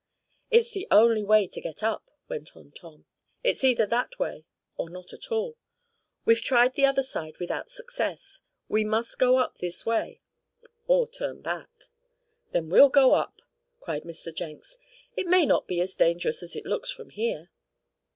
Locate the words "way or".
4.17-4.89, 9.85-11.05